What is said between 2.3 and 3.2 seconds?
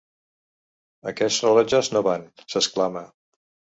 —s'exclama—.